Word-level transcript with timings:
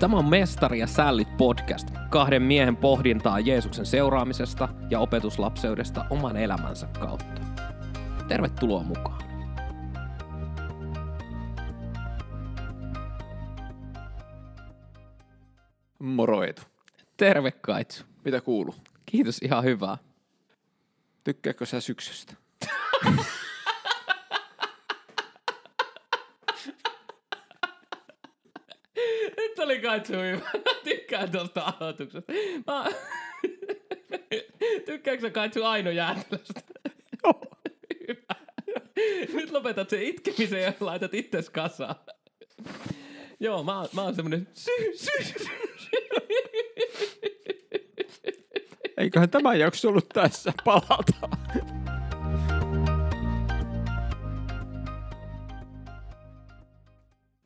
Tämä 0.00 0.16
on 0.16 0.28
Mestari 0.28 0.78
ja 0.78 0.86
Sällit 0.86 1.36
podcast, 1.36 1.88
kahden 2.10 2.42
miehen 2.42 2.76
pohdintaa 2.76 3.40
Jeesuksen 3.40 3.86
seuraamisesta 3.86 4.68
ja 4.90 5.00
opetuslapseudesta 5.00 6.04
oman 6.10 6.36
elämänsä 6.36 6.86
kautta. 7.00 7.40
Tervetuloa 8.28 8.82
mukaan. 8.82 9.22
Moro 15.98 16.42
Eetu. 16.42 16.62
Terve 17.16 17.50
Kaitsu. 17.50 18.04
Mitä 18.24 18.40
kuuluu? 18.40 18.74
Kiitos, 19.06 19.38
ihan 19.38 19.64
hyvää. 19.64 19.98
Tykkääkö 21.24 21.66
sä 21.66 21.80
syksystä? 21.80 22.34
Kaitsu 29.78 30.12
hyvä. 30.32 30.44
Mä 30.54 30.74
tykkään 30.84 31.30
tuosta 31.30 31.72
aloituksesta. 31.80 32.32
Mä... 32.66 32.84
Tykkääkö 34.86 35.20
sä 35.20 35.30
Kaitsu 35.30 35.64
Aino? 35.64 35.90
Joo. 35.90 36.14
Hyvä. 38.08 38.34
Nyt 39.34 39.50
lopetat 39.50 39.90
sen 39.90 40.02
itkemisen 40.02 40.62
ja 40.62 40.72
laitat 40.80 41.14
itses 41.14 41.50
kasaan. 41.50 41.94
Joo, 43.40 43.62
mä, 43.62 43.78
oon- 43.78 43.88
mä 43.92 44.02
oon 44.02 44.14
semmonen 44.14 44.48
sy, 44.54 44.70
sy, 44.94 45.24
sy, 45.24 45.44
sy. 45.78 45.90
Eiköhän 48.96 49.30
tämä 49.30 49.54
jakso 49.54 49.88
ollut 49.88 50.08
tässä. 50.08 50.52
Palataan. 50.64 51.38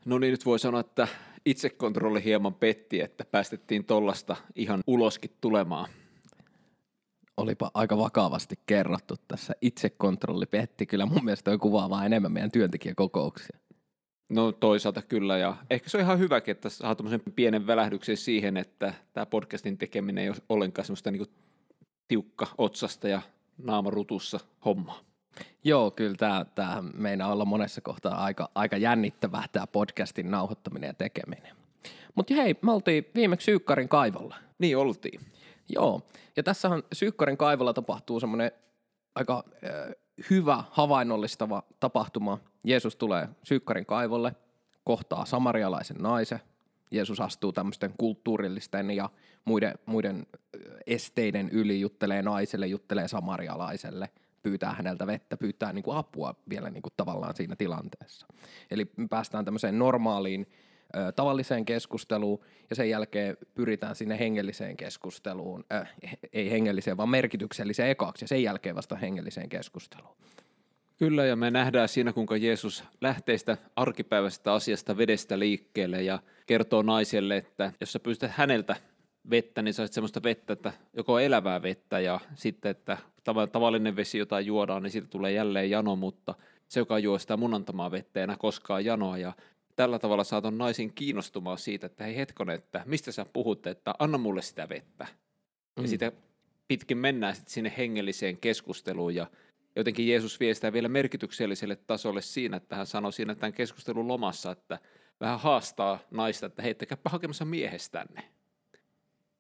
No 0.04 0.18
niin, 0.18 0.30
nyt 0.30 0.46
voi 0.46 0.58
sanoa, 0.58 0.80
että 0.80 1.08
itsekontrolli 1.46 2.24
hieman 2.24 2.54
petti, 2.54 3.00
että 3.00 3.24
päästettiin 3.24 3.84
tollasta 3.84 4.36
ihan 4.54 4.80
uloskin 4.86 5.30
tulemaan. 5.40 5.90
Olipa 7.36 7.70
aika 7.74 7.96
vakavasti 7.96 8.58
kerrottu 8.66 9.14
tässä. 9.28 9.54
Itsekontrolli 9.60 10.46
petti. 10.46 10.86
Kyllä 10.86 11.06
mun 11.06 11.24
mielestä 11.24 11.50
toi 11.50 11.58
kuvaa 11.58 11.90
vaan 11.90 12.06
enemmän 12.06 12.32
meidän 12.32 12.50
työntekijäkokouksia. 12.50 13.58
No 14.28 14.52
toisaalta 14.52 15.02
kyllä, 15.02 15.38
ja 15.38 15.56
ehkä 15.70 15.90
se 15.90 15.96
on 15.96 16.02
ihan 16.02 16.18
hyväkin, 16.18 16.52
että 16.52 16.68
saa 16.68 16.94
tämmöisen 16.94 17.20
pienen 17.34 17.66
välähdyksen 17.66 18.16
siihen, 18.16 18.56
että 18.56 18.94
tämä 19.12 19.26
podcastin 19.26 19.78
tekeminen 19.78 20.24
ei 20.24 20.28
ole 20.28 20.36
ollenkaan 20.48 20.86
semmoista 20.86 21.10
niinku 21.10 21.32
tiukka 22.08 22.46
otsasta 22.58 23.08
ja 23.08 23.22
naamarutussa 23.58 24.40
hommaa. 24.64 25.00
Joo, 25.64 25.90
kyllä 25.90 26.14
tämä, 26.18 26.46
tämä 26.54 26.82
meinaa 26.94 27.32
olla 27.32 27.44
monessa 27.44 27.80
kohtaa 27.80 28.24
aika, 28.24 28.50
aika 28.54 28.76
jännittävää 28.76 29.44
tämä 29.52 29.66
podcastin 29.66 30.30
nauhoittaminen 30.30 30.88
ja 30.88 30.94
tekeminen. 30.94 31.56
Mutta 32.14 32.34
hei, 32.34 32.56
me 32.62 32.72
oltiin 32.72 33.06
viimeksi 33.14 33.44
Syykkarin 33.44 33.88
kaivolla. 33.88 34.36
Niin 34.58 34.76
oltiin. 34.76 35.20
Joo, 35.68 36.02
ja 36.36 36.42
tässähän 36.42 36.82
Syykkarin 36.92 37.36
kaivolla 37.36 37.72
tapahtuu 37.72 38.20
semmoinen 38.20 38.52
aika 39.14 39.44
äh, 39.64 39.70
hyvä 40.30 40.64
havainnollistava 40.70 41.62
tapahtuma. 41.80 42.38
Jeesus 42.64 42.96
tulee 42.96 43.28
Syykkarin 43.42 43.86
kaivolle, 43.86 44.36
kohtaa 44.84 45.24
samarialaisen 45.24 45.96
naisen. 45.96 46.40
Jeesus 46.90 47.20
astuu 47.20 47.52
tämmöisten 47.52 47.94
kulttuurillisten 47.98 48.90
ja 48.90 49.10
muiden, 49.44 49.74
muiden 49.86 50.26
esteiden 50.86 51.48
yli, 51.48 51.80
juttelee 51.80 52.22
naiselle, 52.22 52.66
juttelee 52.66 53.08
samarialaiselle, 53.08 54.08
pyytää 54.42 54.72
häneltä 54.72 55.06
vettä, 55.06 55.36
pyytää 55.36 55.72
niin 55.72 55.82
kuin 55.82 55.96
apua 55.96 56.34
vielä 56.48 56.70
niin 56.70 56.82
kuin 56.82 56.92
tavallaan 56.96 57.36
siinä 57.36 57.56
tilanteessa. 57.56 58.26
Eli 58.70 58.92
me 58.96 59.08
päästään 59.08 59.44
tämmöiseen 59.44 59.78
normaaliin 59.78 60.46
ö, 60.96 61.12
tavalliseen 61.12 61.64
keskusteluun 61.64 62.40
ja 62.70 62.76
sen 62.76 62.90
jälkeen 62.90 63.36
pyritään 63.54 63.94
sinne 63.94 64.18
hengelliseen 64.18 64.76
keskusteluun, 64.76 65.64
äh, 65.72 65.92
ei 66.32 66.50
hengelliseen, 66.50 66.96
vaan 66.96 67.08
merkitykselliseen 67.08 67.90
ekaksi 67.90 68.24
ja 68.24 68.28
sen 68.28 68.42
jälkeen 68.42 68.76
vasta 68.76 68.96
hengelliseen 68.96 69.48
keskusteluun. 69.48 70.16
Kyllä, 70.96 71.24
ja 71.24 71.36
me 71.36 71.50
nähdään 71.50 71.88
siinä, 71.88 72.12
kuinka 72.12 72.36
Jeesus 72.36 72.84
lähtee 73.00 73.38
sitä 73.38 73.56
arkipäiväisestä 73.76 74.52
asiasta 74.52 74.96
vedestä 74.96 75.38
liikkeelle 75.38 76.02
ja 76.02 76.18
kertoo 76.46 76.82
naiselle, 76.82 77.36
että 77.36 77.72
jos 77.80 77.92
sä 77.92 78.00
pystyt 78.00 78.30
häneltä 78.30 78.76
vettä, 79.30 79.62
niin 79.62 79.74
saisit 79.74 79.94
semmoista 79.94 80.22
vettä, 80.22 80.52
että 80.52 80.72
joko 80.96 81.18
elävää 81.18 81.62
vettä 81.62 82.00
ja 82.00 82.20
sitten, 82.34 82.70
että 82.70 82.98
tav- 83.30 83.50
tavallinen 83.52 83.96
vesi, 83.96 84.18
jota 84.18 84.40
juodaan, 84.40 84.82
niin 84.82 84.90
siitä 84.90 85.08
tulee 85.08 85.32
jälleen 85.32 85.70
jano, 85.70 85.96
mutta 85.96 86.34
se, 86.68 86.80
joka 86.80 86.98
juo 86.98 87.18
sitä 87.18 87.36
mun 87.36 87.54
antamaa 87.54 87.90
vettä, 87.90 88.20
ei 88.20 88.24
enää 88.24 88.36
koskaan 88.36 88.84
janoa. 88.84 89.18
Ja 89.18 89.32
tällä 89.76 89.98
tavalla 89.98 90.24
saatan 90.24 90.58
naisin 90.58 90.92
kiinnostumaan 90.92 91.58
siitä, 91.58 91.86
että 91.86 92.04
hei 92.04 92.16
hetkonen, 92.16 92.54
että 92.54 92.82
mistä 92.86 93.12
sä 93.12 93.26
puhut, 93.32 93.66
että 93.66 93.94
anna 93.98 94.18
mulle 94.18 94.42
sitä 94.42 94.68
vettä. 94.68 95.06
Ja 95.76 95.82
Mm. 95.82 95.86
sitä 95.88 96.12
pitkin 96.68 96.98
mennään 96.98 97.34
sitten 97.34 97.52
sinne 97.52 97.72
hengelliseen 97.76 98.36
keskusteluun 98.36 99.14
ja 99.14 99.26
jotenkin 99.76 100.08
Jeesus 100.08 100.40
vie 100.40 100.54
sitä 100.54 100.72
vielä 100.72 100.88
merkitykselliselle 100.88 101.76
tasolle 101.76 102.22
siinä, 102.22 102.56
että 102.56 102.76
hän 102.76 102.86
sanoi 102.86 103.12
siinä 103.12 103.34
tämän 103.34 103.52
keskustelun 103.52 104.08
lomassa, 104.08 104.50
että 104.50 104.78
vähän 105.20 105.40
haastaa 105.40 105.98
naista, 106.10 106.46
että 106.46 106.62
heittäkääpä 106.62 107.10
hakemassa 107.10 107.44
miehestänne. 107.44 108.22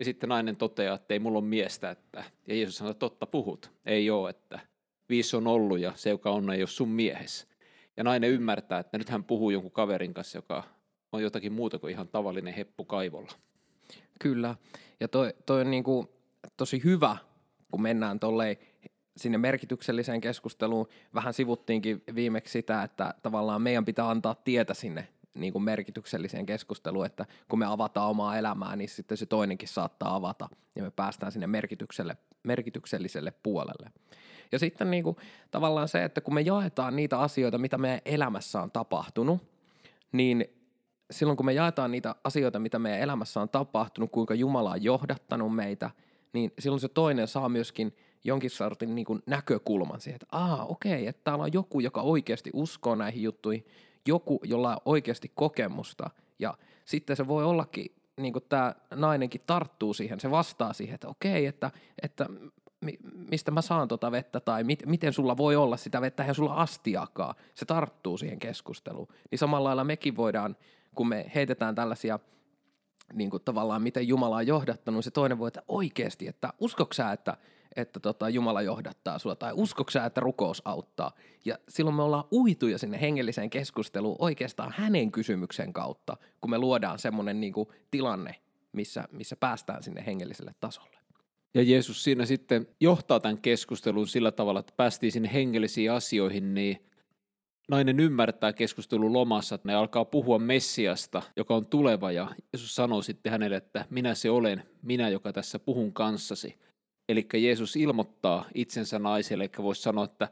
Ja 0.02 0.04
sitten 0.04 0.28
nainen 0.28 0.56
toteaa, 0.56 0.94
että 0.94 1.14
ei 1.14 1.18
mulla 1.18 1.38
ole 1.38 1.46
miestä, 1.46 1.90
että, 1.90 2.24
ja 2.46 2.54
Jeesus 2.54 2.76
sanoo, 2.76 2.94
totta 2.94 3.26
puhut, 3.26 3.70
ei 3.86 4.10
ole, 4.10 4.30
että 4.30 4.60
viisi 5.08 5.36
on 5.36 5.46
ollut 5.46 5.78
ja 5.78 5.92
se, 5.96 6.10
joka 6.10 6.30
on, 6.30 6.50
ei 6.50 6.62
ole 6.62 6.68
sun 6.68 6.88
miehes. 6.88 7.48
Ja 7.96 8.04
nainen 8.04 8.30
ymmärtää, 8.30 8.78
että 8.78 8.98
nyt 8.98 9.08
hän 9.08 9.24
puhuu 9.24 9.50
jonkun 9.50 9.70
kaverin 9.70 10.14
kanssa, 10.14 10.38
joka 10.38 10.64
on 11.12 11.22
jotakin 11.22 11.52
muuta 11.52 11.78
kuin 11.78 11.90
ihan 11.90 12.08
tavallinen 12.08 12.54
heppu 12.54 12.84
kaivolla. 12.84 13.32
Kyllä, 14.20 14.54
ja 15.00 15.08
toi, 15.08 15.34
toi 15.46 15.60
on 15.60 15.70
niinku 15.70 16.10
tosi 16.56 16.84
hyvä, 16.84 17.16
kun 17.70 17.82
mennään 17.82 18.20
tolleen 18.20 18.56
sinne 19.16 19.38
merkitykselliseen 19.38 20.20
keskusteluun. 20.20 20.88
Vähän 21.14 21.34
sivuttiinkin 21.34 22.02
viimeksi 22.14 22.52
sitä, 22.52 22.82
että 22.82 23.14
tavallaan 23.22 23.62
meidän 23.62 23.84
pitää 23.84 24.10
antaa 24.10 24.34
tietä 24.34 24.74
sinne 24.74 25.08
niin 25.34 25.52
kuin 25.52 25.62
merkitykselliseen 25.62 26.46
keskusteluun, 26.46 27.06
että 27.06 27.26
kun 27.48 27.58
me 27.58 27.66
avataan 27.66 28.10
omaa 28.10 28.38
elämää, 28.38 28.76
niin 28.76 28.88
sitten 28.88 29.16
se 29.16 29.26
toinenkin 29.26 29.68
saattaa 29.68 30.14
avata 30.14 30.48
ja 30.76 30.82
me 30.82 30.90
päästään 30.90 31.32
sinne 31.32 31.46
merkitykselle, 31.46 32.16
merkitykselliselle 32.42 33.32
puolelle. 33.42 33.90
Ja 34.52 34.58
sitten 34.58 34.90
niin 34.90 35.04
kuin, 35.04 35.16
tavallaan 35.50 35.88
se, 35.88 36.04
että 36.04 36.20
kun 36.20 36.34
me 36.34 36.40
jaetaan 36.40 36.96
niitä 36.96 37.18
asioita, 37.18 37.58
mitä 37.58 37.78
meidän 37.78 38.00
elämässä 38.04 38.62
on 38.62 38.70
tapahtunut, 38.70 39.42
niin 40.12 40.44
silloin 41.10 41.36
kun 41.36 41.46
me 41.46 41.52
jaetaan 41.52 41.90
niitä 41.90 42.14
asioita, 42.24 42.58
mitä 42.58 42.78
meidän 42.78 43.00
elämässä 43.00 43.40
on 43.40 43.48
tapahtunut, 43.48 44.12
kuinka 44.12 44.34
Jumala 44.34 44.70
on 44.70 44.82
johdattanut 44.82 45.54
meitä, 45.54 45.90
niin 46.32 46.52
silloin 46.58 46.80
se 46.80 46.88
toinen 46.88 47.28
saa 47.28 47.48
myöskin 47.48 47.96
jonkin 48.24 48.50
sortin 48.50 48.94
niin 48.94 49.22
näkökulman 49.26 50.00
siihen, 50.00 50.16
että 50.22 50.36
aa 50.36 50.64
okei, 50.64 51.06
että 51.06 51.20
täällä 51.24 51.44
on 51.44 51.52
joku, 51.52 51.80
joka 51.80 52.00
oikeasti 52.00 52.50
uskoo 52.52 52.94
näihin 52.94 53.22
juttuihin, 53.22 53.66
joku, 54.08 54.40
jolla 54.44 54.70
on 54.70 54.82
oikeasti 54.84 55.32
kokemusta 55.34 56.10
ja 56.38 56.54
sitten 56.84 57.16
se 57.16 57.28
voi 57.28 57.44
ollakin, 57.44 57.86
niin 58.20 58.32
kuin 58.32 58.44
tämä 58.48 58.74
nainenkin 58.94 59.40
tarttuu 59.46 59.94
siihen, 59.94 60.20
se 60.20 60.30
vastaa 60.30 60.72
siihen, 60.72 60.94
että 60.94 61.08
okei, 61.08 61.46
että, 61.46 61.70
että 62.02 62.26
mi- 62.80 62.98
mistä 63.30 63.50
mä 63.50 63.62
saan 63.62 63.88
tota 63.88 64.12
vettä 64.12 64.40
tai 64.40 64.64
mit, 64.64 64.86
miten 64.86 65.12
sulla 65.12 65.36
voi 65.36 65.56
olla 65.56 65.76
sitä 65.76 66.00
vettä, 66.00 66.22
eihän 66.22 66.34
sulla 66.34 66.54
astiakaan. 66.54 67.34
Se 67.54 67.64
tarttuu 67.64 68.18
siihen 68.18 68.38
keskusteluun. 68.38 69.08
Niin 69.30 69.38
samalla 69.38 69.68
lailla 69.68 69.84
mekin 69.84 70.16
voidaan, 70.16 70.56
kun 70.94 71.08
me 71.08 71.30
heitetään 71.34 71.74
tällaisia 71.74 72.18
niin 73.12 73.30
kuin 73.30 73.42
tavallaan 73.42 73.82
miten 73.82 74.08
Jumala 74.08 74.36
on 74.36 74.46
johdattanut, 74.46 75.04
se 75.04 75.10
toinen 75.10 75.38
voi, 75.38 75.48
että 75.48 75.62
oikeasti, 75.68 76.28
että 76.28 76.52
uskoks 76.60 76.96
sä, 76.96 77.12
että, 77.12 77.36
että 77.76 78.00
tota, 78.00 78.28
Jumala 78.28 78.62
johdattaa 78.62 79.18
sua, 79.18 79.36
tai 79.36 79.52
uskoks 79.54 79.92
sä, 79.92 80.06
että 80.06 80.20
rukous 80.20 80.62
auttaa. 80.64 81.12
Ja 81.44 81.58
silloin 81.68 81.96
me 81.96 82.02
ollaan 82.02 82.24
uituja 82.32 82.78
sinne 82.78 83.00
hengelliseen 83.00 83.50
keskusteluun 83.50 84.16
oikeastaan 84.18 84.74
hänen 84.76 85.12
kysymyksen 85.12 85.72
kautta, 85.72 86.16
kun 86.40 86.50
me 86.50 86.58
luodaan 86.58 86.98
semmoinen 86.98 87.40
niin 87.40 87.52
kuin 87.52 87.68
tilanne, 87.90 88.36
missä, 88.72 89.08
missä 89.12 89.36
päästään 89.36 89.82
sinne 89.82 90.06
hengelliselle 90.06 90.54
tasolle. 90.60 90.96
Ja 91.54 91.62
Jeesus 91.62 92.04
siinä 92.04 92.26
sitten 92.26 92.68
johtaa 92.80 93.20
tämän 93.20 93.38
keskustelun 93.38 94.06
sillä 94.06 94.32
tavalla, 94.32 94.60
että 94.60 94.72
päästiin 94.76 95.12
sinne 95.12 95.30
hengellisiin 95.32 95.92
asioihin, 95.92 96.54
niin 96.54 96.88
nainen 97.68 98.00
ymmärtää 98.00 98.52
keskustelun 98.52 99.12
lomassa, 99.12 99.54
että 99.54 99.68
ne 99.68 99.74
alkaa 99.74 100.04
puhua 100.04 100.38
Messiasta, 100.38 101.22
joka 101.36 101.54
on 101.54 101.66
tuleva, 101.66 102.12
ja 102.12 102.28
Jeesus 102.52 102.74
sanoo 102.74 103.02
sitten 103.02 103.32
hänelle, 103.32 103.56
että 103.56 103.84
minä 103.90 104.14
se 104.14 104.30
olen, 104.30 104.62
minä, 104.82 105.08
joka 105.08 105.32
tässä 105.32 105.58
puhun 105.58 105.92
kanssasi. 105.92 106.58
Eli 107.12 107.26
Jeesus 107.34 107.76
ilmoittaa 107.76 108.44
itsensä 108.54 108.98
naiselle, 108.98 109.44
eikä 109.44 109.62
voisi 109.62 109.82
sanoa, 109.82 110.04
että 110.04 110.28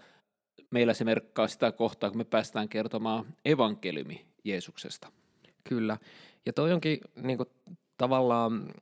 meillä 0.70 0.94
se 0.94 1.04
merkkaa 1.04 1.48
sitä 1.48 1.72
kohtaa, 1.72 2.10
kun 2.10 2.18
me 2.18 2.24
päästään 2.24 2.68
kertomaan 2.68 3.26
evankeliumi 3.44 4.26
Jeesuksesta. 4.44 5.12
Kyllä. 5.64 5.98
Ja 6.46 6.52
toi 6.52 6.72
onkin 6.72 7.00
niin 7.22 7.36
kuin, 7.36 7.48
tavallaan, 7.98 8.72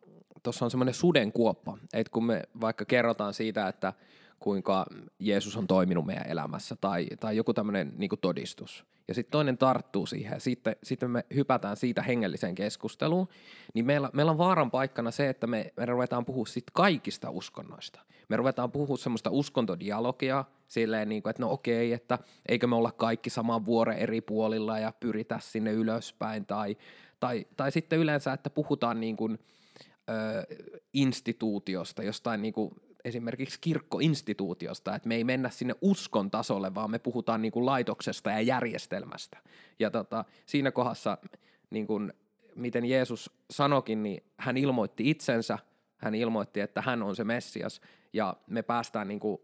tuossa 0.43 0.65
on 0.65 0.71
semmoinen 0.71 0.95
sudenkuoppa, 0.95 1.79
että 1.93 2.11
kun 2.11 2.25
me 2.25 2.43
vaikka 2.61 2.85
kerrotaan 2.85 3.35
siitä, 3.35 3.69
että 3.69 3.93
kuinka 4.41 4.87
Jeesus 5.19 5.57
on 5.57 5.67
toiminut 5.67 6.07
meidän 6.07 6.27
elämässä 6.27 6.77
tai, 6.81 7.07
tai 7.21 7.37
joku 7.37 7.55
tämmöinen 7.55 7.93
niin 7.97 8.11
todistus. 8.21 8.85
Ja 9.09 9.15
sitten 9.15 9.33
toinen 9.33 9.59
tarttuu 9.59 10.07
siihen 10.07 10.33
ja 10.33 10.41
sitten, 10.41 10.77
sitten 10.83 11.11
me 11.11 11.25
hypätään 11.35 11.77
siitä 11.77 12.03
hengelliseen 12.03 12.55
keskusteluun, 12.55 13.29
niin 13.75 13.87
meillä, 13.87 14.11
meillä 14.13 14.33
on 14.33 14.39
vaaran 14.39 14.71
paikkana 14.71 15.11
se, 15.11 15.29
että 15.29 15.47
me, 15.47 15.73
me 15.77 15.87
ruvetaan 15.87 16.25
puhua 16.25 16.47
siitä 16.47 16.71
kaikista 16.75 17.31
uskonnoista. 17.31 18.01
Me 18.29 18.37
ruvetaan 18.37 18.73
puhua 18.73 18.97
semmoista 18.97 19.31
uskontodialogia 19.31 20.45
silleen, 20.69 21.09
niin 21.09 21.23
kuin, 21.23 21.31
että 21.31 21.43
no 21.43 21.53
okei, 21.53 21.93
että 21.93 22.19
eikö 22.49 22.67
me 22.67 22.77
olla 22.77 22.93
kaikki 22.93 23.31
saman 23.31 23.67
vuoren 23.67 23.99
eri 23.99 24.21
puolilla 24.21 24.79
ja 24.79 24.93
pyritä 25.01 25.39
sinne 25.43 25.73
ylöspäin 25.73 26.47
tai, 26.47 26.77
tai, 27.21 27.47
tai 27.57 27.73
sitten 27.73 27.99
yleensä, 27.99 28.33
että 28.33 28.51
puhutaan 28.51 29.01
niin 29.01 29.17
kuin, 29.17 29.39
ö, 30.09 30.57
instituutiosta, 30.93 32.03
jostain 32.03 32.43
niin 32.43 32.55
kuin 32.55 32.71
esimerkiksi 33.09 33.59
kirkkoinstituutiosta, 33.61 34.95
että 34.95 35.09
me 35.09 35.15
ei 35.15 35.25
mennä 35.25 35.51
sinne 35.51 35.75
uskon 35.81 36.31
tasolle, 36.31 36.75
vaan 36.75 36.91
me 36.91 36.99
puhutaan 36.99 37.43
niin 37.43 37.53
kuin 37.53 37.67
laitoksesta 37.67 38.31
ja 38.31 38.41
järjestelmästä. 38.41 39.39
Ja 39.79 39.91
tota, 39.91 40.25
siinä 40.47 40.71
kohdassa, 40.71 41.19
niin 41.71 41.87
kuin, 41.87 42.13
miten 42.55 42.85
Jeesus 42.85 43.31
sanokin, 43.51 44.03
niin 44.03 44.25
hän 44.37 44.57
ilmoitti 44.57 45.11
itsensä, 45.11 45.59
hän 45.97 46.15
ilmoitti, 46.15 46.61
että 46.61 46.83
hän 46.83 47.03
on 47.03 47.17
se 47.17 47.25
Messias, 47.25 47.81
ja 48.13 48.37
me 48.47 48.63
päästään 48.63 49.09
niin 49.09 49.21
kuin 49.21 49.41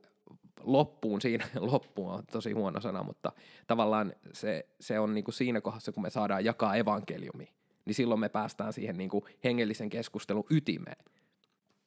loppuun 0.61 1.21
siinä, 1.21 1.49
loppuun 1.73 2.13
on 2.13 2.27
tosi 2.33 2.53
huono 2.53 2.81
sana, 2.81 3.03
mutta 3.03 3.33
tavallaan 3.67 4.13
se, 4.33 4.67
se 4.81 4.99
on 4.99 5.15
niin 5.15 5.25
kuin 5.25 5.35
siinä 5.35 5.61
kohdassa, 5.61 5.93
kun 5.93 6.03
me 6.03 6.11
saadaan 6.11 6.45
jakaa 6.45 6.77
evankeliumi, 6.77 7.53
niin 7.85 7.95
silloin 7.95 8.21
me 8.21 8.29
päästään 8.29 8.73
siihen 8.73 8.97
niin 8.97 9.11
kuin 9.11 9.25
hengellisen 9.45 9.91
keskustelun 9.91 10.47
ytimeen. 10.51 11.05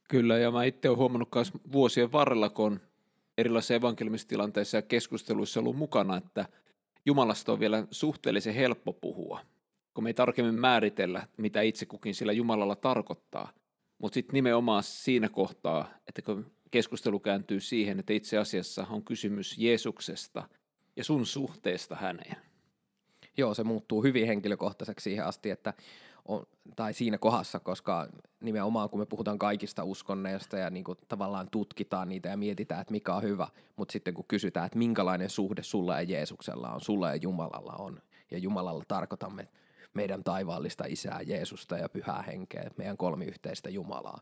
Kyllä, 0.07 0.37
ja 0.37 0.51
mä 0.51 0.63
itse 0.63 0.89
olen 0.89 0.97
huomannut 0.97 1.29
myös 1.35 1.51
vuosien 1.71 2.11
varrella, 2.11 2.49
kun 2.49 2.65
on 2.65 2.79
erilaisissa 3.37 3.75
evankeliumistilanteissa 3.75 4.77
ja 4.77 4.81
keskusteluissa 4.81 5.59
ollut 5.59 5.77
mukana, 5.77 6.17
että 6.17 6.45
Jumalasta 7.05 7.51
on 7.51 7.59
vielä 7.59 7.87
suhteellisen 7.91 8.53
helppo 8.53 8.93
puhua, 8.93 9.39
kun 9.93 10.03
me 10.03 10.09
ei 10.09 10.13
tarkemmin 10.13 10.59
määritellä, 10.59 11.27
mitä 11.37 11.61
itse 11.61 11.85
kukin 11.85 12.15
sillä 12.15 12.33
Jumalalla 12.33 12.75
tarkoittaa. 12.75 13.51
Mutta 13.97 14.13
sitten 14.13 14.33
nimenomaan 14.33 14.83
siinä 14.83 15.29
kohtaa, 15.29 15.89
että 16.07 16.21
kun 16.21 16.51
keskustelu 16.71 17.19
kääntyy 17.19 17.59
siihen, 17.59 17.99
että 17.99 18.13
itse 18.13 18.37
asiassa 18.37 18.87
on 18.89 19.03
kysymys 19.03 19.57
Jeesuksesta 19.57 20.49
ja 20.95 21.03
sun 21.03 21.25
suhteesta 21.25 21.95
häneen. 21.95 22.37
Joo, 23.37 23.53
se 23.53 23.63
muuttuu 23.63 24.03
hyvin 24.03 24.27
henkilökohtaiseksi 24.27 25.03
siihen 25.03 25.25
asti, 25.25 25.49
että 25.49 25.73
on, 26.27 26.47
tai 26.75 26.93
siinä 26.93 27.17
kohdassa, 27.17 27.59
koska 27.59 28.07
nimenomaan 28.41 28.89
kun 28.89 28.99
me 28.99 29.05
puhutaan 29.05 29.39
kaikista 29.39 29.83
uskonneista 29.83 30.57
ja 30.57 30.69
niin 30.69 30.83
kuin 30.83 30.97
tavallaan 31.07 31.47
tutkitaan 31.51 32.09
niitä 32.09 32.29
ja 32.29 32.37
mietitään, 32.37 32.81
että 32.81 32.91
mikä 32.91 33.13
on 33.13 33.23
hyvä, 33.23 33.47
mutta 33.75 33.91
sitten 33.91 34.13
kun 34.13 34.25
kysytään, 34.27 34.65
että 34.65 34.77
minkälainen 34.77 35.29
suhde 35.29 35.63
sulla 35.63 35.95
ja 35.95 36.01
Jeesuksella 36.01 36.71
on, 36.71 36.81
sulla 36.81 37.09
ja 37.09 37.15
Jumalalla 37.15 37.73
on, 37.79 38.01
ja 38.31 38.37
Jumalalla 38.37 38.83
tarkoitamme 38.87 39.47
meidän 39.93 40.23
taivaallista 40.23 40.83
isää 40.87 41.21
Jeesusta 41.21 41.77
ja 41.77 41.89
pyhää 41.89 42.21
henkeä, 42.21 42.69
meidän 42.77 42.97
kolmiyhteistä 42.97 43.69
Jumalaa, 43.69 44.19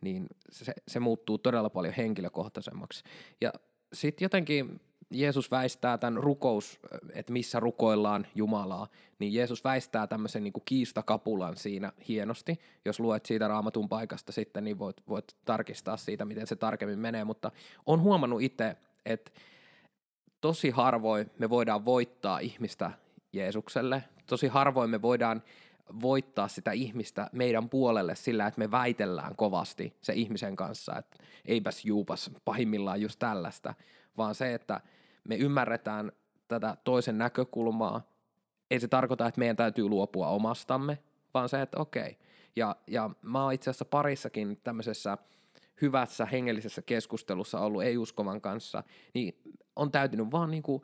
niin 0.00 0.26
se, 0.50 0.72
se 0.88 1.00
muuttuu 1.00 1.38
todella 1.38 1.70
paljon 1.70 1.94
henkilökohtaisemmaksi. 1.94 3.04
Ja 3.40 3.52
sitten 3.92 4.24
jotenkin 4.24 4.80
Jeesus 5.14 5.50
väistää 5.50 5.98
tämän 5.98 6.22
rukous, 6.22 6.80
että 7.12 7.32
missä 7.32 7.60
rukoillaan 7.60 8.26
Jumalaa, 8.34 8.86
niin 9.18 9.34
Jeesus 9.34 9.64
väistää 9.64 10.06
tämmöisen 10.06 10.44
niin 10.44 10.52
kuin 10.52 10.62
kiistakapulan 10.64 11.56
siinä 11.56 11.92
hienosti. 12.08 12.60
Jos 12.84 13.00
luet 13.00 13.26
siitä 13.26 13.48
raamatun 13.48 13.88
paikasta 13.88 14.32
sitten, 14.32 14.64
niin 14.64 14.78
voit, 14.78 14.96
voit 15.08 15.36
tarkistaa 15.44 15.96
siitä, 15.96 16.24
miten 16.24 16.46
se 16.46 16.56
tarkemmin 16.56 16.98
menee, 16.98 17.24
mutta 17.24 17.50
on 17.86 18.00
huomannut 18.00 18.42
itse, 18.42 18.76
että 19.06 19.30
tosi 20.40 20.70
harvoin 20.70 21.30
me 21.38 21.50
voidaan 21.50 21.84
voittaa 21.84 22.38
ihmistä 22.38 22.90
Jeesukselle, 23.32 24.04
tosi 24.26 24.48
harvoin 24.48 24.90
me 24.90 25.02
voidaan 25.02 25.42
voittaa 26.02 26.48
sitä 26.48 26.72
ihmistä 26.72 27.30
meidän 27.32 27.68
puolelle 27.68 28.14
sillä, 28.14 28.46
että 28.46 28.58
me 28.58 28.70
väitellään 28.70 29.36
kovasti 29.36 29.96
se 30.00 30.12
ihmisen 30.12 30.56
kanssa, 30.56 30.98
että 30.98 31.16
eipäs 31.44 31.84
juupas 31.84 32.30
pahimmillaan 32.44 33.00
just 33.00 33.18
tällaista, 33.18 33.74
vaan 34.16 34.34
se, 34.34 34.54
että 34.54 34.80
me 35.24 35.36
ymmärretään 35.36 36.12
tätä 36.48 36.76
toisen 36.84 37.18
näkökulmaa, 37.18 38.12
ei 38.70 38.80
se 38.80 38.88
tarkoita, 38.88 39.26
että 39.26 39.38
meidän 39.38 39.56
täytyy 39.56 39.88
luopua 39.88 40.28
omastamme, 40.28 40.98
vaan 41.34 41.48
se, 41.48 41.62
että 41.62 41.80
okei. 41.80 42.18
Ja, 42.56 42.76
ja 42.86 43.10
mä 43.22 43.44
oon 43.44 43.52
itse 43.52 43.70
asiassa 43.70 43.84
parissakin 43.84 44.60
tämmöisessä 44.64 45.18
hyvässä 45.82 46.26
hengellisessä 46.26 46.82
keskustelussa 46.82 47.60
ollut 47.60 47.82
ei-uskovan 47.82 48.40
kanssa, 48.40 48.82
niin 49.14 49.42
on 49.76 49.90
täytynyt 49.90 50.30
vaan 50.30 50.50
niin 50.50 50.62
kuin 50.62 50.82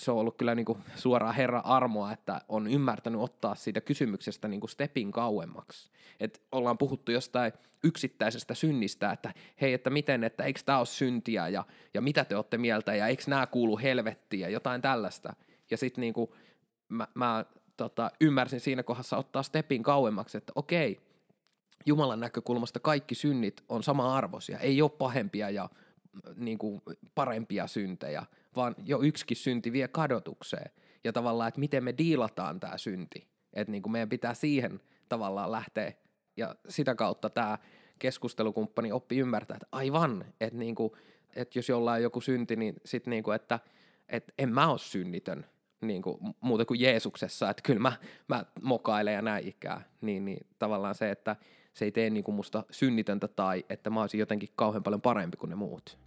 se 0.00 0.10
on 0.10 0.18
ollut 0.18 0.36
kyllä 0.36 0.54
niin 0.54 0.66
kuin 0.66 0.78
suoraan 0.96 1.34
Herran 1.34 1.66
armoa, 1.66 2.12
että 2.12 2.40
on 2.48 2.66
ymmärtänyt 2.66 3.20
ottaa 3.20 3.54
siitä 3.54 3.80
kysymyksestä 3.80 4.48
niin 4.48 4.60
kuin 4.60 4.70
stepin 4.70 5.12
kauemmaksi. 5.12 5.90
Et 6.20 6.42
ollaan 6.52 6.78
puhuttu 6.78 7.12
jostain 7.12 7.52
yksittäisestä 7.84 8.54
synnistä, 8.54 9.12
että 9.12 9.34
hei, 9.60 9.72
että 9.72 9.90
miten, 9.90 10.24
että 10.24 10.44
eikö 10.44 10.60
tämä 10.64 10.78
ole 10.78 10.86
syntiä 10.86 11.48
ja, 11.48 11.64
ja 11.94 12.00
mitä 12.00 12.24
te 12.24 12.36
olette 12.36 12.58
mieltä 12.58 12.94
ja 12.94 13.06
eikö 13.06 13.22
nämä 13.26 13.46
kuulu 13.46 13.78
helvettiin 13.78 14.40
ja 14.40 14.48
jotain 14.48 14.82
tällaista. 14.82 15.32
Ja 15.70 15.76
sitten 15.76 16.02
niin 16.02 16.14
kuin 16.14 16.30
mä, 16.88 17.08
mä 17.14 17.44
tota, 17.76 18.10
ymmärsin 18.20 18.60
siinä 18.60 18.82
kohdassa 18.82 19.16
ottaa 19.16 19.42
stepin 19.42 19.82
kauemmaksi, 19.82 20.38
että 20.38 20.52
okei, 20.54 21.00
Jumalan 21.86 22.20
näkökulmasta 22.20 22.80
kaikki 22.80 23.14
synnit 23.14 23.64
on 23.68 23.82
sama 23.82 24.16
arvoisia, 24.16 24.58
ei 24.58 24.82
ole 24.82 24.90
pahempia 24.90 25.50
ja 25.50 25.68
niin 26.36 26.58
kuin 26.58 26.82
parempia 27.14 27.66
syntejä, 27.66 28.26
vaan 28.56 28.74
jo 28.84 29.02
yksikin 29.02 29.36
synti 29.36 29.72
vie 29.72 29.88
kadotukseen. 29.88 30.70
Ja 31.04 31.12
tavallaan, 31.12 31.48
että 31.48 31.60
miten 31.60 31.84
me 31.84 31.94
diilataan 31.98 32.60
tämä 32.60 32.78
synti. 32.78 33.28
Että 33.52 33.70
niin 33.70 33.82
kuin 33.82 33.92
meidän 33.92 34.08
pitää 34.08 34.34
siihen 34.34 34.80
tavallaan 35.08 35.52
lähteä. 35.52 35.92
Ja 36.36 36.54
sitä 36.68 36.94
kautta 36.94 37.30
tämä 37.30 37.58
keskustelukumppani 37.98 38.92
oppi 38.92 39.18
ymmärtää, 39.18 39.54
että 39.54 39.66
aivan, 39.72 40.24
että, 40.40 40.58
niin 40.58 40.74
kuin, 40.74 40.92
että 41.36 41.58
jos 41.58 41.68
jollain 41.68 41.98
on 41.98 42.02
joku 42.02 42.20
synti, 42.20 42.56
niin 42.56 42.74
sitten 42.84 43.10
niin 43.10 43.22
kuin, 43.22 43.36
että, 43.36 43.60
että 44.08 44.32
en 44.38 44.52
mä 44.52 44.68
ole 44.68 44.78
synnitön 44.78 45.46
niin 45.80 46.02
kuin, 46.02 46.18
muuta 46.40 46.64
kuin 46.64 46.80
Jeesuksessa, 46.80 47.50
että 47.50 47.62
kyllä 47.62 47.80
mä, 47.80 47.92
mä 48.28 48.44
mokailen 48.62 49.14
ja 49.14 49.22
näin 49.22 49.48
ikää. 49.48 49.82
Niin, 50.00 50.24
niin 50.24 50.46
tavallaan 50.58 50.94
se, 50.94 51.10
että 51.10 51.36
se 51.74 51.84
ei 51.84 51.92
tee 51.92 52.10
niin 52.10 52.24
kuin 52.24 52.34
musta 52.34 52.64
synnitöntä 52.70 53.28
tai 53.28 53.64
että 53.68 53.90
mä 53.90 54.00
olisin 54.00 54.20
jotenkin 54.20 54.48
kauhean 54.56 54.82
paljon 54.82 55.00
parempi 55.00 55.36
kuin 55.36 55.50
ne 55.50 55.56
muut. 55.56 55.98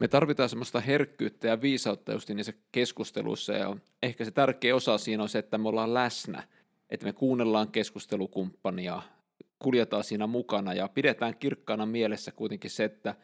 Me 0.00 0.08
tarvitaan 0.08 0.48
semmoista 0.48 0.80
herkkyyttä 0.80 1.48
ja 1.48 1.60
viisautta 1.60 2.12
just 2.12 2.28
niissä 2.28 2.52
keskusteluissa 2.72 3.52
ja 3.52 3.76
ehkä 4.02 4.24
se 4.24 4.30
tärkeä 4.30 4.76
osa 4.76 4.98
siinä 4.98 5.22
on 5.22 5.28
se, 5.28 5.38
että 5.38 5.58
me 5.58 5.68
ollaan 5.68 5.94
läsnä, 5.94 6.42
että 6.90 7.06
me 7.06 7.12
kuunnellaan 7.12 7.68
keskustelukumppania, 7.68 9.02
kuljetaan 9.58 10.04
siinä 10.04 10.26
mukana 10.26 10.74
ja 10.74 10.88
pidetään 10.88 11.36
kirkkaana 11.36 11.86
mielessä 11.86 12.32
kuitenkin 12.32 12.70
se, 12.70 12.84
että 12.84 13.14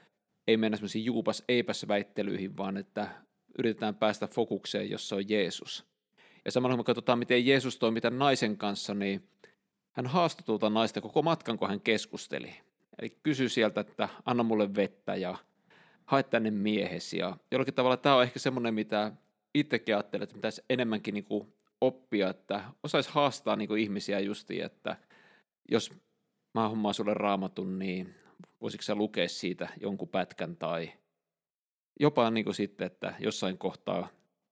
ei 0.46 0.56
mennä 0.56 0.76
semmoisiin 0.76 1.04
juupas 1.04 1.44
eipäs 1.48 1.88
väittelyihin, 1.88 2.56
vaan 2.56 2.76
että 2.76 3.08
yritetään 3.58 3.94
päästä 3.94 4.26
fokukseen, 4.26 4.90
jossa 4.90 5.16
on 5.16 5.28
Jeesus. 5.28 5.86
Ja 6.44 6.52
samalla 6.52 6.76
kun 6.76 6.80
me 6.80 6.84
katsotaan, 6.84 7.18
miten 7.18 7.46
Jeesus 7.46 7.78
toimi 7.78 8.00
tämän 8.00 8.18
naisen 8.18 8.56
kanssa, 8.56 8.94
niin 8.94 9.28
hän 9.92 10.06
haastoi 10.06 10.44
tuota 10.44 10.70
naista 10.70 11.00
koko 11.00 11.22
matkan, 11.22 11.58
kun 11.58 11.68
hän 11.68 11.80
keskusteli. 11.80 12.54
Eli 12.98 13.10
kysyi 13.22 13.48
sieltä, 13.48 13.80
että 13.80 14.08
anna 14.24 14.42
mulle 14.42 14.74
vettä 14.74 15.16
ja 15.16 15.36
hae 16.10 16.22
tänne 16.22 16.50
miehesi. 16.50 17.18
Ja 17.18 17.36
jollakin 17.50 17.74
tavalla 17.74 17.96
tämä 17.96 18.16
on 18.16 18.22
ehkä 18.22 18.38
semmoinen, 18.38 18.74
mitä 18.74 19.12
itsekin 19.54 19.94
ajattelen, 19.94 20.22
että 20.22 20.34
pitäisi 20.34 20.62
enemmänkin 20.70 21.14
niin 21.14 21.24
kuin 21.24 21.54
oppia, 21.80 22.30
että 22.30 22.64
osaisi 22.82 23.10
haastaa 23.12 23.56
niin 23.56 23.68
kuin 23.68 23.82
ihmisiä 23.82 24.20
justiin, 24.20 24.64
että 24.64 24.96
jos 25.68 25.90
mä 26.54 26.68
hommaan 26.68 26.94
sulle 26.94 27.14
raamatun, 27.14 27.78
niin 27.78 28.14
voisitko 28.60 28.82
sä 28.82 28.94
lukea 28.94 29.28
siitä 29.28 29.68
jonkun 29.80 30.08
pätkän 30.08 30.56
tai 30.56 30.92
jopa 32.00 32.30
niin 32.30 32.44
kuin 32.44 32.54
sitten, 32.54 32.86
että 32.86 33.14
jossain 33.18 33.58
kohtaa 33.58 34.08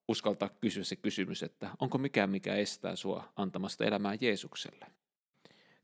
uskaltaa 0.08 0.48
kysyä 0.48 0.84
se 0.84 0.96
kysymys, 0.96 1.42
että 1.42 1.70
onko 1.80 1.98
mikään, 1.98 2.30
mikä 2.30 2.54
estää 2.54 2.96
sua 2.96 3.32
antamasta 3.36 3.84
elämää 3.84 4.16
Jeesukselle. 4.20 4.86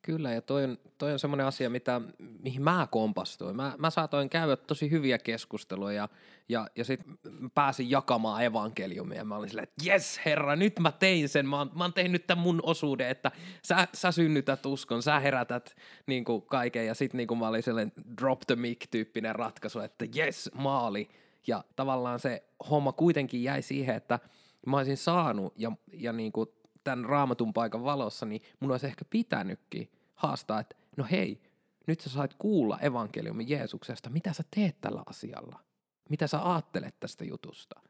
Kyllä, 0.04 0.32
ja 0.32 0.42
toi 0.42 0.64
on, 0.64 0.78
toi 0.98 1.12
on 1.12 1.18
semmoinen 1.18 1.46
asia, 1.46 1.70
mitä, 1.70 2.00
mihin 2.18 2.62
mä 2.62 2.88
kompastuin. 2.90 3.56
Mä, 3.56 3.74
mä 3.78 3.90
saatoin 3.90 4.30
käydä 4.30 4.56
tosi 4.56 4.90
hyviä 4.90 5.18
keskusteluja, 5.18 6.08
ja, 6.48 6.66
ja, 6.76 6.84
sitten 6.84 7.18
pääsin 7.54 7.90
jakamaan 7.90 8.44
evankeliumia, 8.44 9.24
mä 9.24 9.36
olin 9.36 9.48
silleen, 9.48 9.68
että 9.68 9.84
jes 9.84 10.20
herra, 10.24 10.56
nyt 10.56 10.78
mä 10.78 10.92
tein 10.92 11.28
sen, 11.28 11.48
mä 11.48 11.58
oon, 11.58 11.70
mä 11.74 11.84
oon 11.84 11.92
tehnyt 11.92 12.26
tämän 12.26 12.42
mun 12.42 12.60
osuuden, 12.62 13.08
että 13.08 13.30
sä, 13.62 13.88
sä 13.94 14.12
synnytät 14.12 14.66
uskon, 14.66 15.02
sä 15.02 15.20
herätät 15.20 15.76
niin 16.06 16.24
kuin 16.24 16.42
kaiken, 16.42 16.86
ja 16.86 16.94
sitten 16.94 17.18
niin 17.18 17.38
mä 17.38 17.48
olin 17.48 17.62
sellainen 17.62 17.92
drop 18.20 18.40
the 18.46 18.56
mic-tyyppinen 18.56 19.34
ratkaisu, 19.34 19.80
että 19.80 20.06
jes, 20.14 20.50
maali, 20.54 21.08
ja 21.46 21.64
tavallaan 21.76 22.20
se 22.20 22.44
homma 22.70 22.92
kuitenkin 22.92 23.42
jäi 23.42 23.62
siihen, 23.62 23.96
että 23.96 24.18
mä 24.66 24.76
olisin 24.76 24.96
saanut, 24.96 25.52
ja, 25.56 25.72
ja 25.92 26.12
niin 26.12 26.32
kuin 26.32 26.48
tämän 26.84 27.04
raamatun 27.04 27.52
paikan 27.52 27.84
valossa, 27.84 28.26
niin 28.26 28.42
mun 28.60 28.70
olisi 28.70 28.86
ehkä 28.86 29.04
pitänytkin 29.10 29.90
haastaa, 30.14 30.60
että 30.60 30.76
no 30.96 31.06
hei, 31.10 31.40
nyt 31.86 32.00
sä 32.00 32.10
sait 32.10 32.34
kuulla 32.34 32.78
evankeliumin 32.80 33.48
Jeesuksesta, 33.48 34.10
mitä 34.10 34.32
sä 34.32 34.42
teet 34.56 34.80
tällä 34.80 35.02
asialla? 35.06 35.60
Mitä 36.08 36.26
sä 36.26 36.52
ajattelet 36.52 37.00
tästä 37.00 37.24
jutusta? 37.24 37.80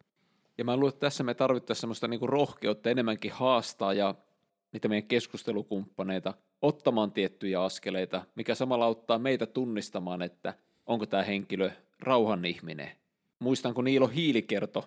Ja 0.58 0.64
mä 0.64 0.76
luulen, 0.76 0.88
että 0.88 1.00
tässä 1.00 1.24
me 1.24 1.34
tarvittaisiin 1.34 1.80
semmoista 1.80 2.08
niinku 2.08 2.26
rohkeutta 2.26 2.90
enemmänkin 2.90 3.32
haastaa 3.32 3.92
ja 3.92 4.14
niitä 4.72 4.88
meidän 4.88 5.08
keskustelukumppaneita 5.08 6.34
ottamaan 6.62 7.12
tiettyjä 7.12 7.62
askeleita, 7.62 8.24
mikä 8.34 8.54
samalla 8.54 8.84
auttaa 8.84 9.18
meitä 9.18 9.46
tunnistamaan, 9.46 10.22
että 10.22 10.54
onko 10.86 11.06
tämä 11.06 11.22
henkilö 11.22 11.70
rauhan 12.00 12.44
ihminen. 12.44 12.90
Muistan, 13.38 13.74
kun 13.74 13.84
Niilo 13.84 14.06
Hiili 14.06 14.42
kertoi 14.42 14.82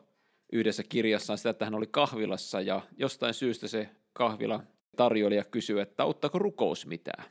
yhdessä 0.52 0.84
kirjassaan 0.84 1.38
sitä, 1.38 1.50
että 1.50 1.66
hän 1.66 1.76
oli 1.76 1.88
kahvilassa 1.88 2.62
ja 2.62 2.82
jostain 2.98 3.34
syystä 3.34 3.68
se 3.68 3.90
kahvila 4.18 4.64
tarjoilija 4.96 5.44
kysyi, 5.44 5.80
että 5.80 6.04
auttaako 6.04 6.40
rukous 6.40 6.86
mitään. 6.86 7.24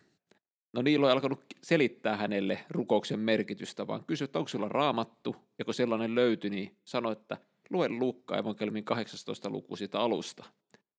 No 0.72 0.82
Niilo 0.82 1.06
ei 1.06 1.12
alkanut 1.12 1.44
selittää 1.62 2.16
hänelle 2.16 2.58
rukouksen 2.70 3.20
merkitystä, 3.20 3.86
vaan 3.86 4.04
kysyi, 4.04 4.24
että 4.24 4.38
onko 4.38 4.48
sulla 4.48 4.68
raamattu, 4.68 5.36
ja 5.58 5.64
kun 5.64 5.74
sellainen 5.74 6.14
löytyi, 6.14 6.50
niin 6.50 6.76
sanoi, 6.84 7.12
että 7.12 7.36
lue 7.70 7.88
Lukka 7.88 8.38
evankelmin 8.38 8.84
18 8.84 9.50
luku 9.50 9.76
siitä 9.76 10.00
alusta. 10.00 10.44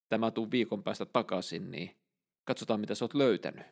Tämä 0.09 0.31
tuu 0.31 0.51
viikon 0.51 0.83
päästä 0.83 1.05
takaisin, 1.05 1.71
niin 1.71 1.91
katsotaan 2.43 2.79
mitä 2.79 2.95
sä 2.95 3.05
oot 3.05 3.13
löytänyt. 3.13 3.65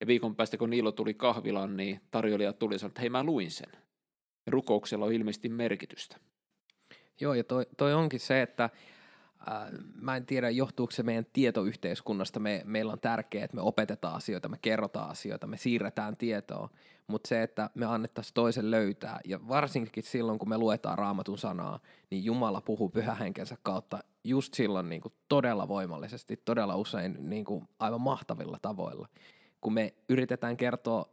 Ja 0.00 0.06
viikon 0.06 0.36
päästä, 0.36 0.56
kun 0.56 0.70
Niilo 0.70 0.92
tuli 0.92 1.14
kahvilaan, 1.14 1.76
niin 1.76 2.00
tarjoilija 2.10 2.52
tuli 2.52 2.74
ja 2.74 2.78
sanoi, 2.78 2.90
että 2.90 3.00
hei 3.00 3.10
mä 3.10 3.24
luin 3.24 3.50
sen. 3.50 3.72
Ja 4.46 4.52
rukouksella 4.52 5.04
on 5.04 5.12
ilmeisesti 5.12 5.48
merkitystä. 5.48 6.16
Joo, 7.20 7.34
ja 7.34 7.44
toi, 7.44 7.66
toi 7.76 7.94
onkin 7.94 8.20
se, 8.20 8.42
että 8.42 8.70
mä 10.00 10.16
en 10.16 10.26
tiedä, 10.26 10.50
johtuuko 10.50 10.90
se 10.90 11.02
meidän 11.02 11.26
tietoyhteiskunnasta. 11.32 12.40
Me, 12.40 12.62
meillä 12.64 12.92
on 12.92 13.00
tärkeää, 13.00 13.44
että 13.44 13.54
me 13.54 13.62
opetetaan 13.62 14.14
asioita, 14.14 14.48
me 14.48 14.58
kerrotaan 14.62 15.10
asioita, 15.10 15.46
me 15.46 15.56
siirretään 15.56 16.16
tietoa, 16.16 16.68
mutta 17.06 17.28
se, 17.28 17.42
että 17.42 17.70
me 17.74 17.86
annettaisiin 17.86 18.34
toisen 18.34 18.70
löytää, 18.70 19.20
ja 19.24 19.48
varsinkin 19.48 20.02
silloin, 20.02 20.38
kun 20.38 20.48
me 20.48 20.58
luetaan 20.58 20.98
raamatun 20.98 21.38
sanaa, 21.38 21.80
niin 22.10 22.24
Jumala 22.24 22.60
puhuu 22.60 22.88
pyhähenkensä 22.88 23.56
kautta 23.62 23.98
just 24.24 24.54
silloin 24.54 24.88
niin 24.88 25.00
kuin 25.00 25.14
todella 25.28 25.68
voimallisesti, 25.68 26.42
todella 26.44 26.76
usein 26.76 27.16
niin 27.20 27.44
kuin 27.44 27.68
aivan 27.78 28.00
mahtavilla 28.00 28.58
tavoilla. 28.62 29.08
Kun 29.60 29.72
me 29.72 29.94
yritetään 30.08 30.56
kertoa 30.56 31.06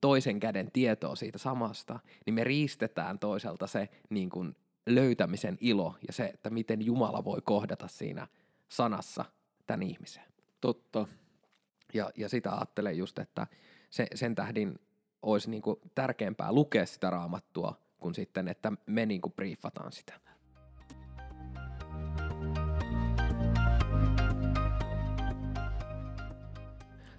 toisen 0.00 0.40
käden 0.40 0.70
tietoa 0.72 1.16
siitä 1.16 1.38
samasta, 1.38 2.00
niin 2.26 2.34
me 2.34 2.44
riistetään 2.44 3.18
toiselta 3.18 3.66
se 3.66 3.88
niin 4.10 4.30
kuin 4.30 4.56
löytämisen 4.94 5.58
ilo 5.60 5.96
ja 6.06 6.12
se, 6.12 6.24
että 6.24 6.50
miten 6.50 6.82
Jumala 6.82 7.24
voi 7.24 7.40
kohdata 7.44 7.88
siinä 7.88 8.26
sanassa 8.68 9.24
tämän 9.66 9.82
ihmisen. 9.82 10.24
Totta. 10.60 11.06
Ja, 11.94 12.10
ja 12.16 12.28
sitä 12.28 12.52
ajattelen 12.52 12.98
just, 12.98 13.18
että 13.18 13.46
se, 13.90 14.06
sen 14.14 14.34
tähdin 14.34 14.78
olisi 15.22 15.50
niin 15.50 15.62
kuin 15.62 15.80
tärkeämpää 15.94 16.52
lukea 16.52 16.86
sitä 16.86 17.10
raamattua, 17.10 17.74
kuin 17.98 18.14
sitten, 18.14 18.48
että 18.48 18.72
me 18.86 19.06
niin 19.06 19.20
kuin 19.20 19.32
briefataan 19.32 19.92
sitä. 19.92 20.20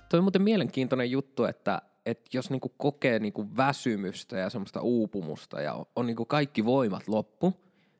Toi 0.09 0.17
on 0.17 0.23
muuten 0.23 0.41
mielenkiintoinen 0.41 1.11
juttu, 1.11 1.43
että, 1.43 1.81
että 2.05 2.29
jos 2.33 2.49
niinku 2.49 2.69
kokee 2.77 3.19
niinku 3.19 3.47
väsymystä 3.57 4.37
ja 4.37 4.49
semmoista 4.49 4.81
uupumusta 4.81 5.61
ja 5.61 5.73
on, 5.73 5.85
on 5.95 6.07
niinku 6.07 6.25
kaikki 6.25 6.65
voimat 6.65 7.07
loppu, 7.07 7.53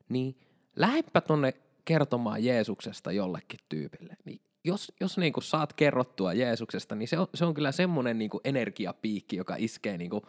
niin 0.08 0.36
lähdepä 0.76 1.20
tonne 1.20 1.54
kertomaan 1.84 2.44
Jeesuksesta 2.44 3.12
jollekin 3.12 3.60
tyypille. 3.68 4.16
Niin 4.24 4.40
jos, 4.64 4.92
jos 5.00 5.18
niinku 5.18 5.40
saat 5.40 5.72
kerrottua 5.72 6.32
Jeesuksesta, 6.32 6.94
niin 6.94 7.08
se 7.08 7.18
on, 7.18 7.26
se 7.34 7.44
on 7.44 7.54
kyllä 7.54 7.72
semmoinen 7.72 8.18
niinku 8.18 8.40
energiapiikki, 8.44 9.36
joka 9.36 9.56
iskee 9.58 9.98
niinku, 9.98 10.22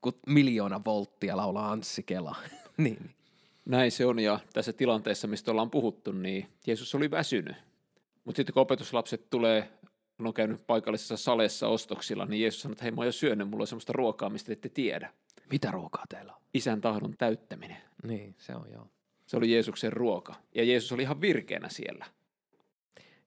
kun 0.00 0.12
miljoona 0.26 0.80
volttia 0.84 1.36
laulaa 1.36 1.72
Anssi 1.72 2.02
Kela. 2.02 2.36
niin. 2.76 3.10
Näin 3.64 3.92
se 3.92 4.06
on, 4.06 4.18
ja 4.18 4.40
tässä 4.52 4.72
tilanteessa, 4.72 5.28
mistä 5.28 5.50
ollaan 5.50 5.70
puhuttu, 5.70 6.12
niin 6.12 6.46
Jeesus 6.66 6.94
oli 6.94 7.10
väsynyt. 7.10 7.56
Mutta 8.24 8.36
sitten 8.36 8.52
kun 8.52 8.60
opetuslapset 8.60 9.30
tulee 9.30 9.68
kun 10.20 10.26
on 10.26 10.34
käynyt 10.34 10.66
paikallisessa 10.66 11.16
salessa 11.16 11.68
ostoksilla, 11.68 12.26
niin 12.26 12.42
Jeesus 12.42 12.62
sanoi, 12.62 12.72
että 12.72 12.84
hei 12.84 12.90
mä 12.90 12.96
oon 12.96 13.06
jo 13.06 13.12
syönyt, 13.12 13.48
mulla 13.48 13.62
on 13.62 13.66
semmoista 13.66 13.92
ruokaa, 13.92 14.30
mistä 14.30 14.52
ette 14.52 14.68
tiedä. 14.68 15.12
Mitä 15.50 15.70
ruokaa 15.70 16.04
teillä 16.08 16.32
on? 16.32 16.42
Isän 16.54 16.80
tahdon 16.80 17.14
täyttäminen. 17.18 17.76
Niin, 18.02 18.34
se 18.38 18.54
on 18.54 18.66
joo. 18.72 18.86
Se 19.26 19.36
oli 19.36 19.52
Jeesuksen 19.52 19.92
ruoka. 19.92 20.34
Ja 20.54 20.64
Jeesus 20.64 20.92
oli 20.92 21.02
ihan 21.02 21.20
virkeänä 21.20 21.68
siellä. 21.68 22.06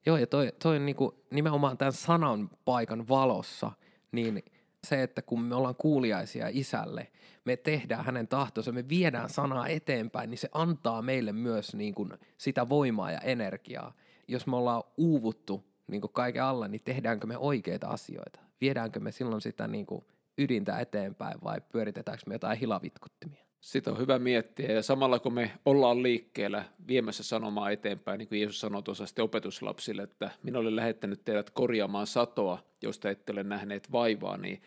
Joo, 0.06 0.16
ja 0.16 0.26
toi, 0.26 0.52
toi 0.62 0.76
on 0.76 0.86
niinku 0.86 1.24
nimenomaan 1.30 1.78
tämän 1.78 1.92
sanan 1.92 2.50
paikan 2.64 3.08
valossa, 3.08 3.72
niin 4.12 4.44
se, 4.84 5.02
että 5.02 5.22
kun 5.22 5.40
me 5.42 5.54
ollaan 5.54 5.76
kuuliaisia 5.76 6.48
isälle, 6.52 7.10
me 7.44 7.56
tehdään 7.56 8.04
hänen 8.04 8.28
tahtonsa, 8.28 8.72
me 8.72 8.88
viedään 8.88 9.28
sanaa 9.28 9.68
eteenpäin, 9.68 10.30
niin 10.30 10.38
se 10.38 10.48
antaa 10.52 11.02
meille 11.02 11.32
myös 11.32 11.74
niin 11.74 11.94
kuin 11.94 12.12
sitä 12.38 12.68
voimaa 12.68 13.12
ja 13.12 13.18
energiaa. 13.18 13.94
Jos 14.28 14.46
me 14.46 14.56
ollaan 14.56 14.82
uuvuttu 14.96 15.64
niin 15.90 16.00
kuin 16.00 16.12
kaiken 16.12 16.42
alla, 16.42 16.68
niin 16.68 16.80
tehdäänkö 16.84 17.26
me 17.26 17.36
oikeita 17.38 17.88
asioita? 17.88 18.40
Viedäänkö 18.60 19.00
me 19.00 19.12
silloin 19.12 19.40
sitä 19.40 19.68
niin 19.68 19.86
kuin 19.86 20.04
ydintä 20.38 20.80
eteenpäin 20.80 21.38
vai 21.44 21.60
pyöritetäänkö 21.72 22.22
me 22.26 22.34
jotain 22.34 22.58
hilavitkuttimia? 22.58 23.44
Sitä 23.60 23.90
on 23.90 23.98
hyvä 23.98 24.18
miettiä 24.18 24.72
ja 24.72 24.82
samalla 24.82 25.18
kun 25.18 25.34
me 25.34 25.50
ollaan 25.64 26.02
liikkeellä 26.02 26.64
viemässä 26.88 27.22
sanomaa 27.22 27.70
eteenpäin, 27.70 28.18
niin 28.18 28.28
kuin 28.28 28.40
Jeesus 28.40 28.60
sanoi 28.60 28.82
tuossa 28.82 29.06
sitten 29.06 29.24
opetuslapsille, 29.24 30.02
että 30.02 30.30
minä 30.42 30.58
olen 30.58 30.76
lähettänyt 30.76 31.24
teidät 31.24 31.50
korjaamaan 31.50 32.06
satoa, 32.06 32.64
josta 32.82 33.10
ette 33.10 33.32
ole 33.32 33.42
nähneet 33.42 33.92
vaivaa, 33.92 34.36
niin 34.36 34.62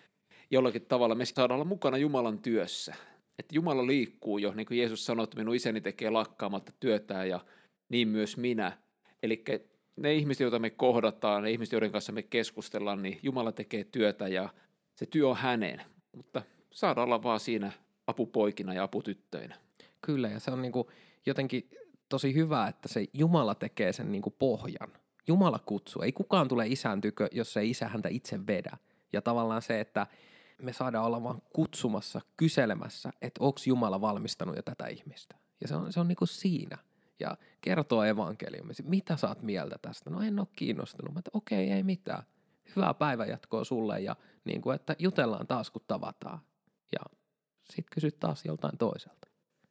jollakin 0.51 0.85
tavalla 0.85 1.15
me 1.15 1.25
saadaan 1.25 1.55
olla 1.55 1.65
mukana 1.65 1.97
Jumalan 1.97 2.39
työssä. 2.39 2.95
Että 3.39 3.55
Jumala 3.55 3.87
liikkuu 3.87 4.37
jo, 4.37 4.53
niin 4.53 4.65
kuin 4.65 4.77
Jeesus 4.77 5.05
sanoi, 5.05 5.23
että 5.23 5.37
minun 5.37 5.55
isäni 5.55 5.81
tekee 5.81 6.09
lakkaamatta 6.09 6.71
työtään 6.79 7.29
ja 7.29 7.39
niin 7.89 8.07
myös 8.07 8.37
minä. 8.37 8.77
Eli 9.23 9.43
ne 9.97 10.13
ihmiset, 10.13 10.41
joita 10.41 10.59
me 10.59 10.69
kohdataan, 10.69 11.43
ne 11.43 11.51
ihmiset, 11.51 11.71
joiden 11.71 11.91
kanssa 11.91 12.11
me 12.11 12.23
keskustellaan, 12.23 13.01
niin 13.01 13.19
Jumala 13.23 13.51
tekee 13.51 13.83
työtä 13.83 14.27
ja 14.27 14.49
se 14.95 15.05
työ 15.05 15.29
on 15.29 15.37
hänen. 15.37 15.81
Mutta 16.15 16.41
saadaan 16.71 17.05
olla 17.05 17.23
vaan 17.23 17.39
siinä 17.39 17.71
apupoikina 18.07 18.73
ja 18.73 18.83
aputyttöinä. 18.83 19.55
Kyllä, 20.01 20.29
ja 20.29 20.39
se 20.39 20.51
on 20.51 20.61
niinku 20.61 20.91
jotenkin 21.25 21.69
tosi 22.09 22.33
hyvä, 22.33 22.67
että 22.67 22.87
se 22.87 23.05
Jumala 23.13 23.55
tekee 23.55 23.93
sen 23.93 24.11
niinku 24.11 24.29
pohjan. 24.29 24.89
Jumala 25.27 25.59
kutsuu. 25.59 26.01
Ei 26.01 26.11
kukaan 26.11 26.47
tule 26.47 26.67
isän 26.67 27.01
tykö, 27.01 27.29
jos 27.31 27.57
ei 27.57 27.69
isä 27.69 27.87
häntä 27.87 28.09
itse 28.09 28.47
vedä. 28.47 28.77
Ja 29.13 29.21
tavallaan 29.21 29.61
se, 29.61 29.79
että 29.79 30.07
me 30.61 30.73
saadaan 30.73 31.05
olla 31.05 31.23
vaan 31.23 31.41
kutsumassa, 31.53 32.21
kyselemässä, 32.37 33.09
että 33.21 33.43
onko 33.43 33.59
Jumala 33.65 34.01
valmistanut 34.01 34.55
jo 34.55 34.61
tätä 34.61 34.87
ihmistä. 34.87 35.35
Ja 35.61 35.67
se 35.67 35.75
on, 35.75 35.93
se 35.93 35.99
on 35.99 36.07
niinku 36.07 36.25
siinä 36.25 36.77
ja 37.19 37.37
kertoo 37.61 38.03
evankeliumisi. 38.03 38.83
Mitä 38.83 39.17
saat 39.17 39.41
mieltä 39.41 39.75
tästä? 39.81 40.09
No 40.09 40.21
en 40.21 40.39
ole 40.39 40.47
kiinnostunut. 40.55 41.13
Mä 41.13 41.19
että 41.19 41.31
okei, 41.33 41.71
ei 41.71 41.83
mitään. 41.83 42.23
Hyvää 42.75 42.93
päivänjatkoa 42.93 43.63
sulle 43.63 43.99
ja 43.99 44.15
niin 44.45 44.61
kuin, 44.61 44.75
että 44.75 44.95
jutellaan 44.99 45.47
taas 45.47 45.69
kun 45.69 45.81
tavataan. 45.87 46.39
Ja 46.91 47.17
sitten 47.63 47.93
kysyt 47.93 48.19
taas 48.19 48.45
joltain 48.45 48.77
toiselta. 48.77 49.27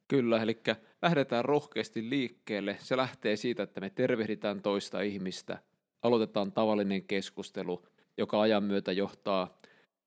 Kyllä, 0.08 0.42
eli 0.42 0.62
lähdetään 1.02 1.44
rohkeasti 1.44 2.10
liikkeelle. 2.10 2.76
Se 2.80 2.96
lähtee 2.96 3.36
siitä, 3.36 3.62
että 3.62 3.80
me 3.80 3.90
tervehditään 3.90 4.62
toista 4.62 5.00
ihmistä, 5.00 5.58
aloitetaan 6.02 6.52
tavallinen 6.52 7.02
keskustelu, 7.02 7.86
joka 8.16 8.40
ajan 8.40 8.64
myötä 8.64 8.92
johtaa 8.92 9.58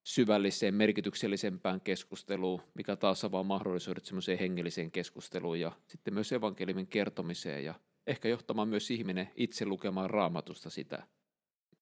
syvälliseen, 0.03 0.73
merkityksellisempään 0.73 1.81
keskusteluun, 1.81 2.61
mikä 2.73 2.95
taas 2.95 3.23
avaa 3.23 3.43
mahdollisuudet 3.43 4.05
semmoiseen 4.05 4.39
hengelliseen 4.39 4.91
keskusteluun 4.91 5.59
ja 5.59 5.71
sitten 5.87 6.13
myös 6.13 6.31
evankeliumin 6.31 6.87
kertomiseen 6.87 7.65
ja 7.65 7.73
ehkä 8.07 8.27
johtamaan 8.27 8.67
myös 8.67 8.91
ihminen 8.91 9.29
itse 9.35 9.65
lukemaan 9.65 10.09
raamatusta 10.09 10.69
sitä, 10.69 11.03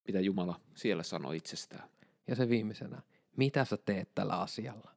mitä 0.07 0.19
Jumala 0.19 0.59
siellä 0.75 1.03
sanoo 1.03 1.31
itsestään. 1.31 1.89
Ja 2.27 2.35
se 2.35 2.49
viimeisenä, 2.49 3.01
mitä 3.37 3.65
sä 3.65 3.77
teet 3.77 4.09
tällä 4.15 4.39
asialla? 4.39 4.91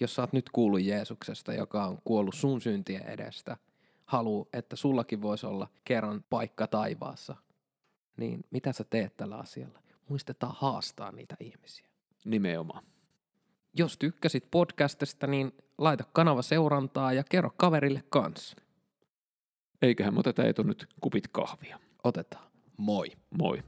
Jos 0.00 0.14
sä 0.14 0.22
oot 0.22 0.32
nyt 0.32 0.50
kuullut 0.50 0.82
Jeesuksesta, 0.82 1.54
joka 1.54 1.86
on 1.86 1.98
kuollut 2.04 2.34
sun 2.34 2.60
syntien 2.60 3.06
edestä, 3.06 3.56
haluu, 4.04 4.48
että 4.52 4.76
sullakin 4.76 5.22
voisi 5.22 5.46
olla 5.46 5.68
kerran 5.84 6.24
paikka 6.30 6.66
taivaassa, 6.66 7.36
niin 8.16 8.44
mitä 8.50 8.72
sä 8.72 8.84
teet 8.84 9.16
tällä 9.16 9.36
asialla? 9.36 9.82
Muistetaan 10.08 10.54
haastaa 10.56 11.12
niitä 11.12 11.36
ihmisiä. 11.40 11.93
Nimenomaan. 12.24 12.84
Jos 13.76 13.98
tykkäsit 13.98 14.50
podcastista, 14.50 15.26
niin 15.26 15.52
laita 15.78 16.04
kanava 16.12 16.42
seurantaa 16.42 17.12
ja 17.12 17.24
kerro 17.30 17.50
kaverille 17.56 18.02
kanssa. 18.08 18.56
Eiköhän 19.82 20.14
me 20.14 20.20
oteta 20.20 20.44
etu 20.44 20.62
nyt 20.62 20.86
kupit 21.00 21.28
kahvia. 21.28 21.78
Otetaan. 22.04 22.50
Moi. 22.76 23.06
Moi. 23.38 23.62